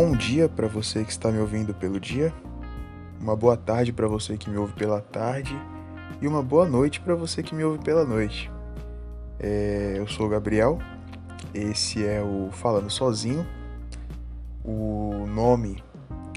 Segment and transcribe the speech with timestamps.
[0.00, 2.32] bom dia para você que está me ouvindo pelo dia,
[3.20, 5.52] uma boa tarde para você que me ouve pela tarde
[6.22, 8.48] e uma boa noite para você que me ouve pela noite.
[9.40, 10.78] É, eu sou o Gabriel,
[11.52, 13.44] esse é o Falando Sozinho.
[14.64, 15.82] O nome,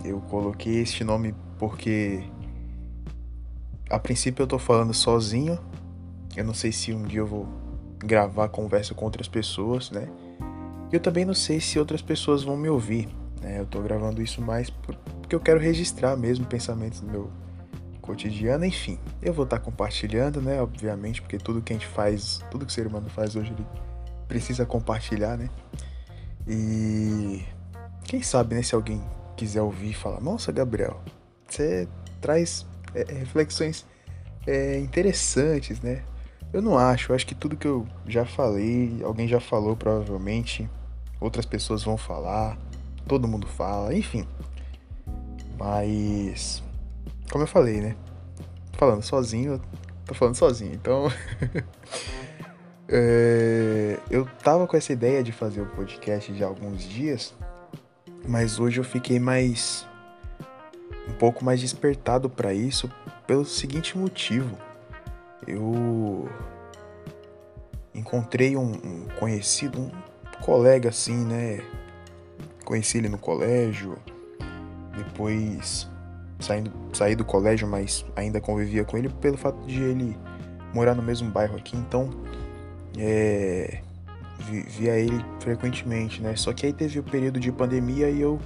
[0.04, 2.24] eu coloquei este nome porque
[3.92, 5.60] a princípio eu tô falando sozinho.
[6.36, 7.48] Eu não sei se um dia eu vou
[8.00, 10.08] gravar conversa com outras pessoas, né?
[10.92, 13.21] Eu também não sei se outras pessoas vão me ouvir.
[13.42, 13.60] Né?
[13.60, 17.32] Eu tô gravando isso mais porque eu quero registrar mesmo pensamentos do meu
[18.02, 19.00] cotidiano, enfim.
[19.22, 20.62] Eu vou estar tá compartilhando, né?
[20.62, 23.66] Obviamente, porque tudo que a gente faz, tudo que o ser humano faz hoje, ele
[24.28, 25.50] precisa compartilhar, né?
[26.48, 27.44] E
[28.04, 28.62] quem sabe, né?
[28.62, 29.02] Se alguém
[29.36, 31.02] quiser ouvir e falar, nossa, Gabriel,
[31.48, 31.88] você
[32.20, 33.86] traz é, é, reflexões
[34.46, 36.04] é, interessantes, né?
[36.54, 40.70] Eu não acho, eu acho que tudo que eu já falei, alguém já falou provavelmente
[41.20, 42.58] outras pessoas vão falar,
[43.08, 44.28] todo mundo fala, enfim.
[45.58, 46.64] Mas,
[47.32, 47.96] como eu falei, né?
[48.74, 49.62] Falando sozinho,
[50.06, 51.12] tô falando sozinho, então.
[52.90, 57.34] é, eu tava com essa ideia de fazer o podcast já há alguns dias,
[58.28, 59.88] mas hoje eu fiquei mais.
[61.08, 62.92] um pouco mais despertado para isso
[63.28, 64.58] pelo seguinte motivo.
[65.48, 66.30] Eu
[67.94, 69.92] encontrei um, um conhecido, um
[70.42, 71.62] colega assim, né?
[72.72, 73.98] Conheci ele no colégio,
[74.96, 75.90] depois
[76.40, 80.18] saindo, saí do colégio, mas ainda convivia com ele pelo fato de ele
[80.74, 82.10] morar no mesmo bairro aqui, então
[82.98, 83.82] é,
[84.40, 86.34] via ele frequentemente, né?
[86.38, 88.40] Só que aí teve o período de pandemia e eu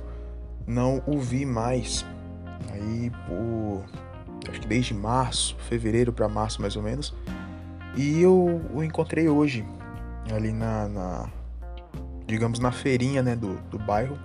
[0.65, 2.03] não o vi mais.
[2.71, 3.11] Aí
[4.49, 7.13] acho que desde março, fevereiro para março mais ou menos.
[7.95, 9.63] E eu o encontrei hoje
[10.33, 11.29] ali na, na
[12.27, 14.17] digamos, na feirinha, né, do, do bairro.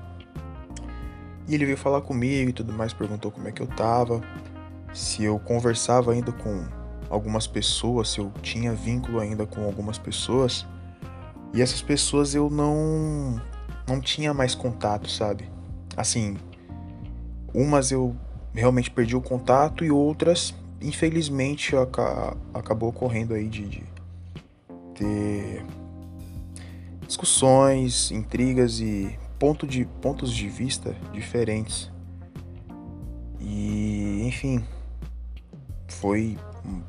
[1.49, 4.21] E ele veio falar comigo e tudo mais, perguntou como é que eu tava,
[4.93, 6.65] se eu conversava ainda com
[7.09, 10.67] algumas pessoas, se eu tinha vínculo ainda com algumas pessoas.
[11.53, 13.41] E essas pessoas eu não
[13.89, 15.51] não tinha mais contato, sabe?
[15.97, 16.37] Assim,
[17.53, 18.15] umas eu
[18.55, 21.75] realmente perdi o contato e outras, infelizmente,
[22.55, 23.85] acabou ocorrendo aí de, de
[24.95, 25.67] ter
[27.11, 31.91] discussões, intrigas e ponto de, pontos de vista diferentes.
[33.41, 34.65] E, enfim,
[35.89, 36.39] foi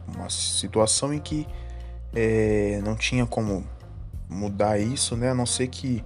[0.08, 1.48] uma situação em que
[2.14, 3.66] é, não tinha como
[4.30, 5.32] mudar isso, né?
[5.32, 6.04] A não ser que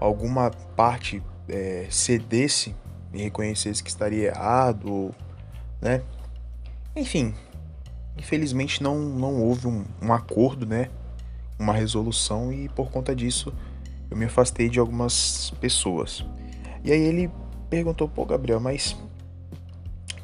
[0.00, 2.74] alguma parte é, cedesse
[3.12, 5.14] e reconhecesse que estaria errado,
[5.82, 6.02] né?
[6.96, 7.34] Enfim,
[8.16, 10.88] infelizmente não, não houve um, um acordo, né?
[11.60, 13.52] Uma resolução e por conta disso
[14.10, 16.24] eu me afastei de algumas pessoas.
[16.82, 17.30] E aí ele
[17.68, 18.96] perguntou, pô, Gabriel, mas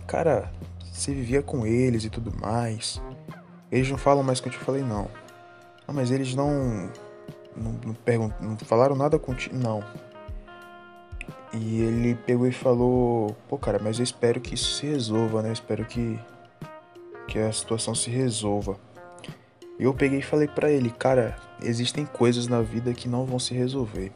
[0.06, 0.50] cara,
[0.90, 3.00] você vivia com eles e tudo mais.
[3.70, 4.62] Eles não falam mais contigo.
[4.62, 5.08] Eu falei, não.
[5.86, 6.90] Ah, mas eles não.
[7.56, 9.56] Não, não, não falaram nada contigo.
[9.56, 9.84] Não.
[11.52, 15.48] E ele pegou e falou: Pô, cara, mas eu espero que isso se resolva, né?
[15.48, 16.18] Eu espero que,
[17.28, 18.78] que a situação se resolva.
[19.78, 23.52] Eu peguei e falei para ele, cara, existem coisas na vida que não vão se
[23.52, 24.10] resolver.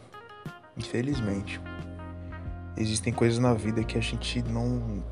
[0.76, 1.60] Infelizmente.
[2.76, 5.02] Existem coisas na vida que a gente não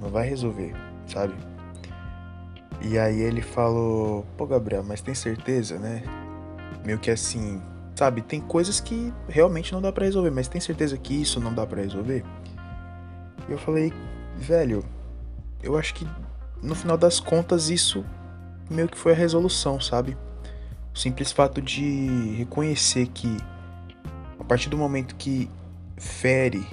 [0.00, 0.74] não vai resolver,
[1.06, 1.34] sabe?
[2.82, 6.02] E aí ele falou: "Pô, Gabriel, mas tem certeza, né?"
[6.84, 7.62] Meio que assim,
[7.94, 11.54] sabe, tem coisas que realmente não dá para resolver, mas tem certeza que isso não
[11.54, 12.24] dá para resolver?
[13.48, 13.92] E eu falei:
[14.36, 14.84] "Velho,
[15.62, 16.06] eu acho que
[16.60, 18.04] no final das contas isso
[18.70, 20.16] meio que foi a resolução, sabe?
[20.94, 23.36] O simples fato de reconhecer que
[24.38, 25.50] a partir do momento que
[25.96, 26.66] fere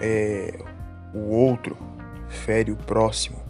[0.00, 0.58] é,
[1.14, 1.76] o outro,
[2.28, 3.42] fere o próximo,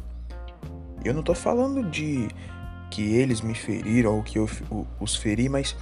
[1.05, 2.29] eu não tô falando de
[2.91, 4.49] que eles me feriram ou que eu
[5.01, 5.77] os feri, mas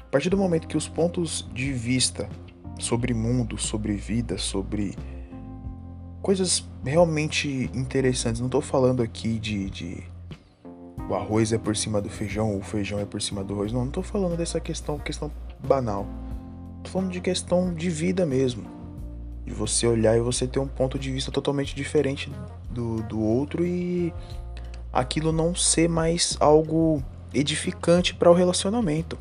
[0.00, 2.28] a partir do momento que os pontos de vista
[2.78, 4.96] sobre mundo, sobre vida, sobre
[6.22, 10.02] coisas realmente interessantes, não tô falando aqui de, de
[11.12, 13.70] o arroz é por cima do feijão, o feijão é por cima do arroz.
[13.70, 15.30] Não, não tô falando dessa questão, questão
[15.62, 16.06] banal.
[16.82, 18.64] Tô falando de questão de vida mesmo.
[19.44, 22.32] De você olhar e você ter um ponto de vista totalmente diferente
[22.70, 24.12] do, do outro e
[24.90, 27.02] aquilo não ser mais algo
[27.34, 29.18] edificante para o relacionamento.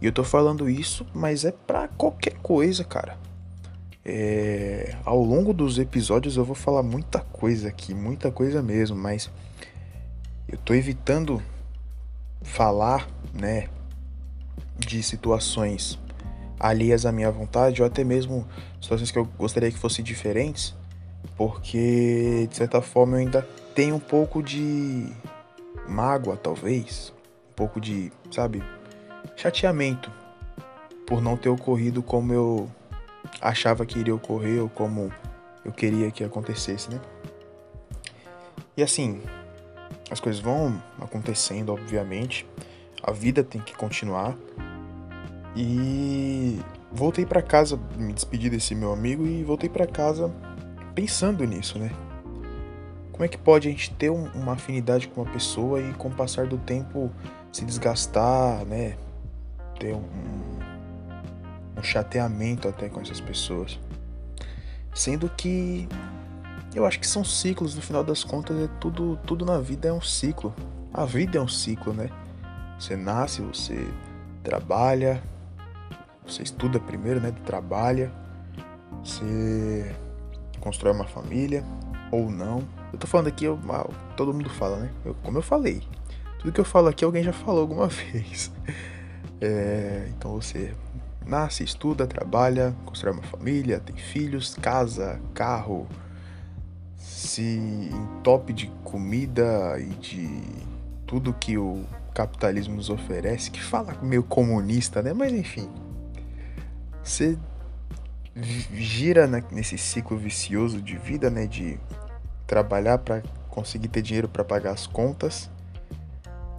[0.00, 3.18] E eu tô falando isso, mas é para qualquer coisa, cara.
[4.02, 4.96] É...
[5.04, 9.30] Ao longo dos episódios eu vou falar muita coisa aqui, muita coisa mesmo, mas
[10.52, 11.42] eu tô evitando
[12.42, 13.68] falar, né,
[14.78, 15.98] de situações
[16.60, 18.46] alheias à minha vontade, ou até mesmo
[18.80, 20.74] situações que eu gostaria que fossem diferentes,
[21.36, 23.42] porque de certa forma eu ainda
[23.74, 25.10] tenho um pouco de
[25.88, 27.12] mágoa, talvez,
[27.50, 28.62] um pouco de, sabe,
[29.34, 30.10] chateamento
[31.06, 32.70] por não ter ocorrido como eu
[33.40, 35.10] achava que iria ocorrer ou como
[35.64, 37.00] eu queria que acontecesse, né?
[38.76, 39.20] E assim,
[40.12, 42.46] as coisas vão acontecendo, obviamente.
[43.02, 44.36] A vida tem que continuar.
[45.56, 46.60] E
[46.92, 50.30] voltei para casa, me despedi desse meu amigo e voltei para casa
[50.94, 51.90] pensando nisso, né?
[53.10, 56.08] Como é que pode a gente ter um, uma afinidade com uma pessoa e com
[56.08, 57.10] o passar do tempo
[57.50, 58.96] se desgastar, né?
[59.80, 60.04] Ter um,
[61.76, 63.78] um chateamento até com essas pessoas.
[64.94, 65.88] Sendo que
[66.74, 69.92] eu acho que são ciclos, no final das contas, é tudo, tudo na vida é
[69.92, 70.54] um ciclo.
[70.92, 72.08] A vida é um ciclo, né?
[72.78, 73.86] Você nasce, você
[74.42, 75.22] trabalha,
[76.26, 77.32] você estuda primeiro, né?
[77.44, 78.12] Trabalha,
[79.04, 79.94] você
[80.60, 81.64] constrói uma família
[82.10, 82.66] ou não.
[82.92, 83.58] Eu tô falando aqui, eu,
[84.16, 84.90] todo mundo fala, né?
[85.04, 85.82] Eu, como eu falei,
[86.38, 88.50] tudo que eu falo aqui alguém já falou alguma vez.
[89.40, 90.74] É, então você
[91.26, 95.86] nasce, estuda, trabalha, constrói uma família, tem filhos, casa, carro,
[97.22, 100.42] se entope de comida e de
[101.06, 101.84] tudo que o
[102.14, 105.12] capitalismo nos oferece, que fala meio comunista, né?
[105.12, 105.68] Mas enfim,
[107.02, 107.38] você
[108.74, 111.46] gira nesse ciclo vicioso de vida, né?
[111.46, 111.78] De
[112.46, 115.50] trabalhar para conseguir ter dinheiro para pagar as contas,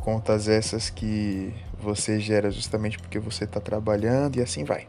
[0.02, 4.88] contas essas que você gera justamente porque você está trabalhando e assim vai,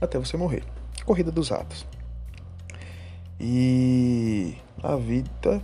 [0.00, 0.64] até você morrer.
[1.04, 1.86] Corrida dos ratos.
[3.40, 5.62] E a vida,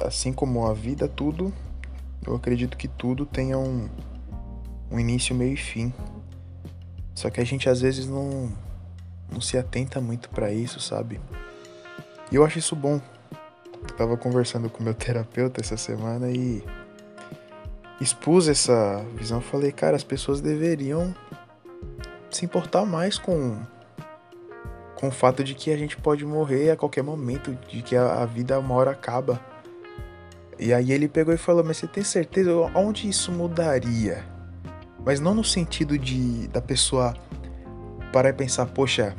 [0.00, 1.52] assim como a vida, tudo,
[2.24, 3.88] eu acredito que tudo tenha um,
[4.88, 5.92] um início, meio e fim.
[7.16, 8.52] Só que a gente às vezes não,
[9.28, 11.20] não se atenta muito para isso, sabe?
[12.30, 13.00] E eu acho isso bom.
[13.82, 16.62] Eu tava conversando com meu terapeuta essa semana e
[18.00, 19.40] expus essa visão.
[19.40, 21.12] Falei, cara, as pessoas deveriam
[22.30, 23.60] se importar mais com
[24.96, 28.22] com o fato de que a gente pode morrer a qualquer momento, de que a,
[28.22, 29.40] a vida uma hora acaba.
[30.58, 32.50] E aí ele pegou e falou: Mas você tem certeza?
[32.74, 34.24] Onde isso mudaria?
[35.04, 37.14] Mas não no sentido de da pessoa
[38.12, 39.14] parar e pensar: Poxa,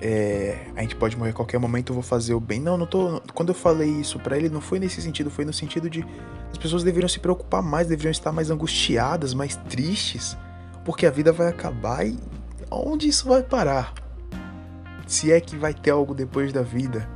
[0.00, 2.60] é, a gente pode morrer a qualquer momento, eu vou fazer o bem.
[2.60, 3.20] Não, não tô.
[3.32, 6.04] Quando eu falei isso para ele, não foi nesse sentido, foi no sentido de
[6.50, 10.36] as pessoas deveriam se preocupar mais, deveriam estar mais angustiadas, mais tristes,
[10.84, 12.18] porque a vida vai acabar e
[12.70, 13.94] onde isso vai parar?
[15.10, 17.10] Se é que vai ter algo depois da vida.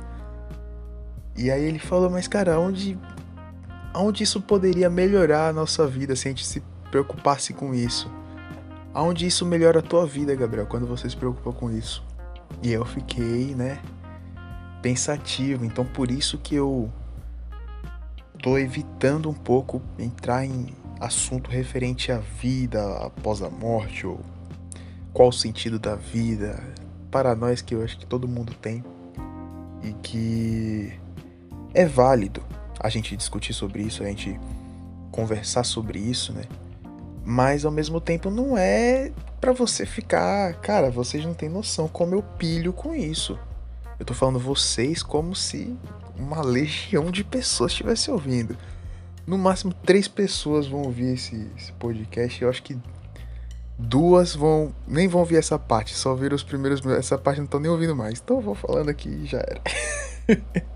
[1.33, 2.99] E aí ele falou, mas cara, onde,
[3.95, 6.61] onde isso poderia melhorar a nossa vida se a gente se
[6.91, 8.11] preocupasse com isso?
[8.93, 12.03] Aonde isso melhora a tua vida, Gabriel, quando você se preocupa com isso?
[12.61, 13.79] E eu fiquei, né,
[14.81, 15.63] pensativo.
[15.63, 16.91] Então por isso que eu
[18.43, 20.67] tô evitando um pouco entrar em
[20.99, 24.19] assunto referente à vida após a morte ou
[25.13, 26.61] qual o sentido da vida,
[27.15, 28.83] paranoias que eu acho que todo mundo tem
[29.81, 30.91] e que
[31.73, 32.43] é válido
[32.77, 34.37] a gente discutir sobre isso, a gente
[35.13, 36.43] conversar sobre isso, né?
[37.23, 42.13] Mas ao mesmo tempo não é para você ficar, cara, vocês não têm noção como
[42.13, 43.39] eu pilho com isso.
[43.97, 45.73] Eu tô falando vocês como se
[46.17, 48.57] uma legião de pessoas estivesse ouvindo.
[49.25, 52.41] No máximo três pessoas vão ouvir esse, esse podcast.
[52.41, 52.77] Eu acho que
[53.77, 57.59] Duas vão nem vão ouvir essa parte, só ouviram os primeiros Essa parte não estão
[57.59, 58.19] nem ouvindo mais.
[58.23, 59.61] Então eu vou falando aqui e já era.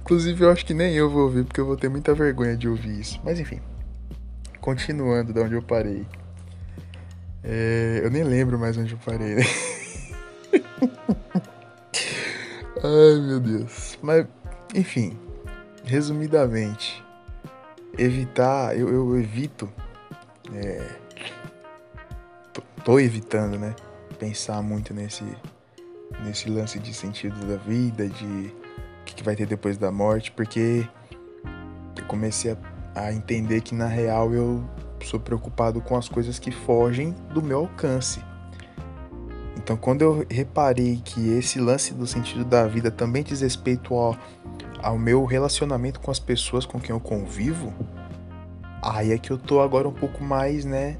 [0.00, 2.68] Inclusive eu acho que nem eu vou ouvir, porque eu vou ter muita vergonha de
[2.68, 3.20] ouvir isso.
[3.24, 3.60] Mas enfim.
[4.60, 6.04] Continuando da onde eu parei.
[7.44, 9.42] É, eu nem lembro mais onde eu parei, né?
[12.82, 13.96] Ai meu Deus.
[14.02, 14.26] Mas,
[14.74, 15.16] enfim.
[15.84, 17.02] Resumidamente.
[17.96, 18.76] Evitar.
[18.76, 19.68] Eu, eu evito.
[20.52, 21.01] É,
[22.84, 23.74] tô evitando, né?
[24.18, 25.24] Pensar muito nesse,
[26.24, 28.54] nesse lance de sentido da vida, de
[29.00, 30.86] o que, que vai ter depois da morte, porque
[31.96, 32.56] eu comecei a,
[32.94, 34.64] a entender que na real eu
[35.04, 38.22] sou preocupado com as coisas que fogem do meu alcance.
[39.56, 44.16] Então, quando eu reparei que esse lance do sentido da vida também diz respeito ao,
[44.82, 47.72] ao meu relacionamento com as pessoas com quem eu convivo,
[48.82, 50.96] aí é que eu tô agora um pouco mais, né,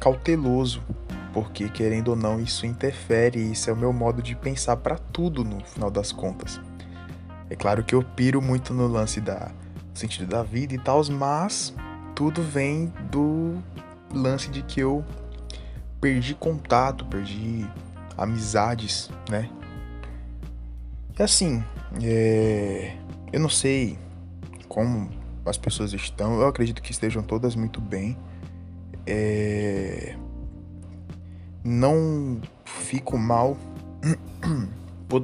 [0.00, 0.82] cauteloso
[1.34, 5.42] porque querendo ou não isso interfere, isso é o meu modo de pensar para tudo
[5.42, 6.60] no final das contas.
[7.50, 9.50] É claro que eu piro muito no lance da
[9.92, 11.74] sentido da vida e tal, mas
[12.14, 13.58] tudo vem do
[14.12, 15.04] lance de que eu
[16.00, 17.68] perdi contato, perdi
[18.16, 19.50] amizades, né?
[21.18, 21.64] E assim,
[22.02, 22.96] é...
[23.32, 23.98] eu não sei
[24.68, 25.10] como
[25.44, 28.16] as pessoas estão, eu acredito que estejam todas muito bem.
[29.06, 30.16] É...
[31.64, 33.56] Não fico mal.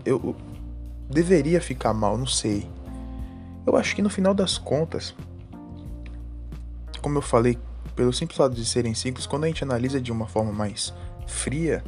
[0.05, 0.35] Eu
[1.11, 2.67] deveria ficar mal, não sei.
[3.67, 5.15] Eu acho que no final das contas,
[7.03, 7.59] como eu falei,
[7.95, 10.95] pelo simples fato de serem simples, quando a gente analisa de uma forma mais
[11.27, 11.85] fria,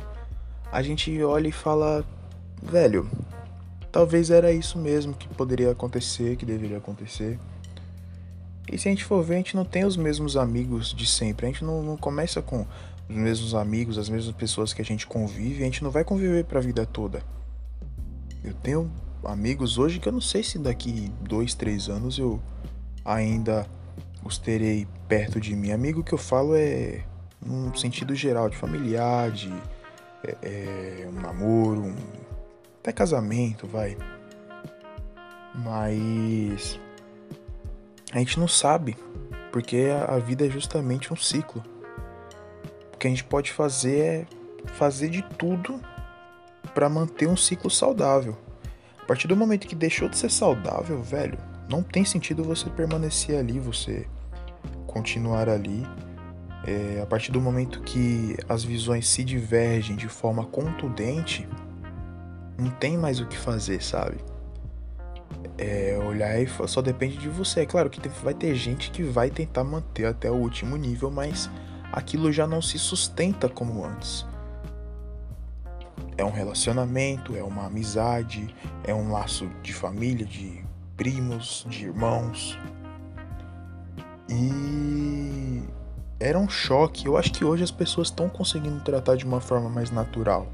[0.71, 2.05] a gente olha e fala,
[2.63, 3.09] velho,
[3.91, 7.39] talvez era isso mesmo que poderia acontecer, que deveria acontecer.
[8.71, 11.47] E se a gente for ver, a gente não tem os mesmos amigos de sempre.
[11.47, 12.67] A gente não, não começa com
[13.12, 15.62] os mesmos amigos, as mesmas pessoas que a gente convive.
[15.62, 17.23] A gente não vai conviver pra vida toda.
[18.42, 18.90] Eu tenho
[19.25, 22.40] amigos hoje que eu não sei se daqui dois, três anos eu
[23.04, 23.66] ainda
[24.25, 25.71] os terei perto de mim.
[25.71, 27.04] Amigo que eu falo é
[27.45, 29.52] num sentido geral, de familiar, de
[30.25, 31.95] é, é, um namoro, um,
[32.81, 33.97] até casamento, vai.
[35.54, 36.81] Mas
[38.12, 38.97] a gente não sabe,
[39.50, 41.62] porque a, a vida é justamente um ciclo.
[43.03, 44.27] Que a gente pode fazer é
[44.75, 45.81] fazer de tudo
[46.73, 48.39] para manter um ciclo saudável.
[48.97, 51.37] A partir do momento que deixou de ser saudável, velho,
[51.69, 54.07] não tem sentido você permanecer ali, você
[54.87, 55.85] continuar ali.
[56.65, 61.49] É, a partir do momento que as visões se divergem de forma contundente,
[62.57, 64.19] não tem mais o que fazer, sabe?
[65.59, 67.63] É, olhar e só depende de você.
[67.63, 71.51] É claro que vai ter gente que vai tentar manter até o último nível, mas
[71.93, 74.27] aquilo já não se sustenta como antes.
[76.17, 80.65] É um relacionamento, é uma amizade, é um laço de família, de
[80.97, 82.59] primos, de irmãos.
[84.29, 85.63] E
[86.19, 87.07] era um choque.
[87.07, 90.47] Eu acho que hoje as pessoas estão conseguindo tratar de uma forma mais natural.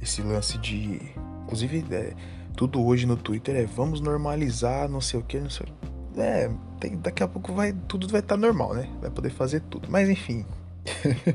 [0.00, 1.00] Esse lance de.
[1.44, 2.14] Inclusive, é,
[2.56, 5.66] tudo hoje no Twitter é vamos normalizar, não sei o que, não sei.
[6.16, 8.88] É, tem, daqui a pouco vai tudo vai estar tá normal, né?
[9.00, 9.88] Vai poder fazer tudo.
[9.90, 10.44] Mas enfim.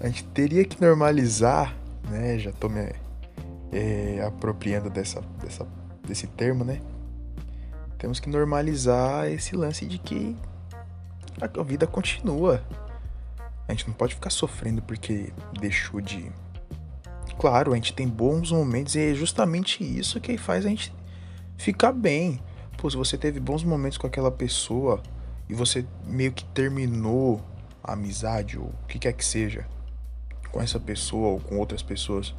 [0.00, 1.74] a gente teria que normalizar,
[2.08, 2.38] né?
[2.38, 2.92] Já tô me
[3.72, 5.66] é, apropriando dessa, dessa,
[6.06, 6.80] desse termo, né?
[7.98, 10.36] Temos que normalizar esse lance de que
[11.40, 12.62] a vida continua.
[13.68, 16.30] A gente não pode ficar sofrendo porque deixou de
[17.38, 20.92] Claro, a gente tem bons momentos e é justamente isso que faz a gente
[21.56, 22.40] ficar bem.
[22.82, 25.00] Pô, se você teve bons momentos com aquela pessoa
[25.48, 27.40] e você meio que terminou
[27.80, 29.68] a amizade ou o que quer que seja
[30.50, 32.34] com essa pessoa ou com outras pessoas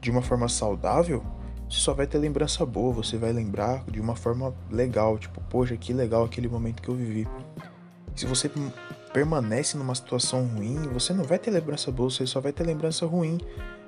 [0.00, 1.22] de uma forma saudável,
[1.68, 5.76] você só vai ter lembrança boa, você vai lembrar de uma forma legal, tipo, poxa,
[5.76, 7.28] que legal aquele momento que eu vivi.
[8.16, 8.50] Se você
[9.12, 13.04] permanece numa situação ruim, você não vai ter lembrança boa, você só vai ter lembrança
[13.04, 13.38] ruim.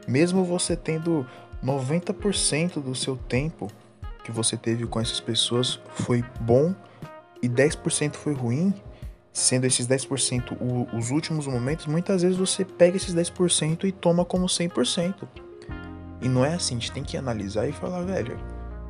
[0.07, 1.27] Mesmo você tendo
[1.65, 3.73] 90% do seu tempo
[4.25, 6.75] que você teve com essas pessoas foi bom
[7.43, 8.75] e 10% foi ruim,
[9.33, 14.25] sendo esses 10% o, os últimos momentos, muitas vezes você pega esses 10% e toma
[14.25, 15.29] como 100%.
[16.21, 18.37] E não é assim, a gente tem que analisar e falar, velho,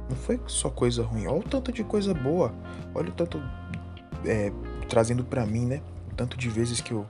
[0.08, 2.52] não foi só coisa ruim, olha o tanto de coisa boa,
[2.94, 3.40] olha o tanto
[4.24, 4.52] é,
[4.88, 5.80] trazendo para mim, né?
[6.10, 7.06] O tanto de vezes que eu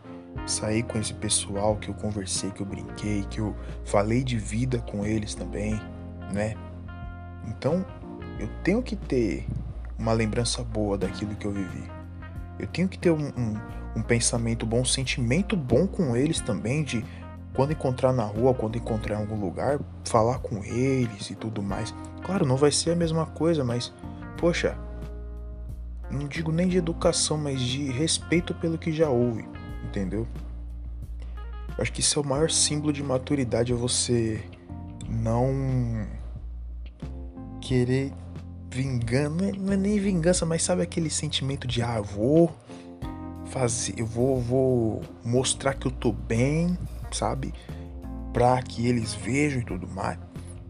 [0.46, 4.78] saí com esse pessoal, que eu conversei, que eu brinquei, que eu falei de vida
[4.78, 5.80] com eles também,
[6.32, 6.54] né?
[7.46, 7.84] Então,
[8.40, 9.46] eu tenho que ter
[9.98, 11.82] uma lembrança boa daquilo que eu vivi.
[12.58, 13.60] Eu tenho que ter um, um,
[13.96, 17.04] um pensamento bom, um sentimento bom com eles também, de
[17.54, 21.94] quando encontrar na rua, quando encontrar em algum lugar, falar com eles e tudo mais.
[22.22, 23.92] Claro, não vai ser a mesma coisa, mas,
[24.38, 24.76] poxa,
[26.10, 29.44] não digo nem de educação, mas de respeito pelo que já houve
[29.90, 30.26] entendeu?
[31.76, 34.42] Eu acho que isso é o maior símbolo de maturidade, é você
[35.08, 36.06] não
[37.60, 38.12] querer
[38.70, 42.54] vingança, é, não é nem vingança, mas sabe aquele sentimento de ah, vou
[43.46, 46.78] fazer, eu vou, vou mostrar que eu tô bem,
[47.10, 47.52] sabe?
[48.32, 50.18] Pra que eles vejam e tudo mais.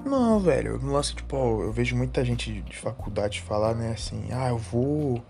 [0.04, 4.49] Não, velho, no lance, tipo, eu vejo muita gente de faculdade falar, né, assim, ah,
[4.49, 5.23] eu vou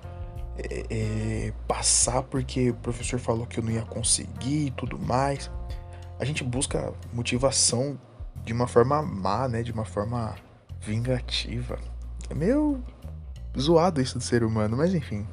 [0.58, 5.50] é, é, passar porque o professor falou que eu não ia conseguir e tudo mais.
[6.18, 7.98] A gente busca motivação
[8.44, 9.62] de uma forma má, né?
[9.62, 10.34] De uma forma
[10.80, 11.78] vingativa.
[12.28, 12.82] É meio
[13.58, 15.26] zoado isso do ser humano, mas enfim.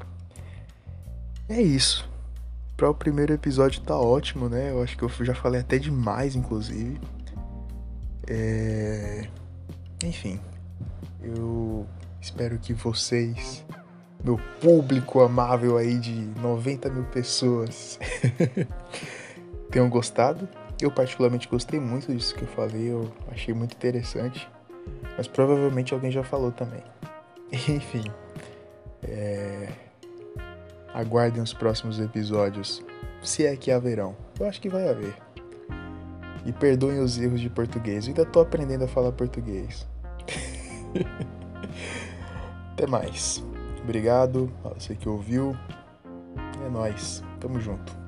[1.50, 2.08] É isso.
[2.76, 4.72] Para o primeiro episódio tá ótimo, né?
[4.72, 7.00] Eu acho que eu já falei até demais, inclusive.
[8.28, 9.28] É...
[10.04, 10.40] Enfim,
[11.22, 11.88] eu
[12.22, 13.66] espero que vocês
[14.24, 18.00] meu público amável aí de 90 mil pessoas.
[19.72, 20.48] tenham gostado.
[20.82, 24.48] Eu particularmente gostei muito disso que eu falei, eu achei muito interessante.
[25.18, 26.84] Mas provavelmente alguém já falou também.
[27.52, 28.04] Enfim.
[29.04, 29.70] É...
[30.94, 32.84] Aguardem os próximos episódios.
[33.22, 34.16] Se é que haverão.
[34.40, 35.16] Eu acho que vai haver.
[36.46, 38.06] E perdoem os erros de português.
[38.06, 39.88] Eu ainda tô aprendendo a falar português.
[42.74, 43.44] Até mais.
[43.84, 45.56] Obrigado você que ouviu.
[46.66, 47.24] É nós.
[47.40, 48.07] Tamo junto.